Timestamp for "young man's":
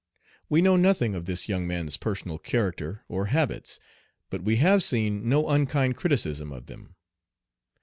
1.47-1.95